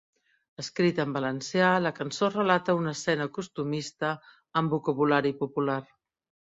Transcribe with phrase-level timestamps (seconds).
[0.61, 4.13] Escrita en valencià, la cançó relata una escena costumista
[4.63, 5.83] amb vocabulari popular.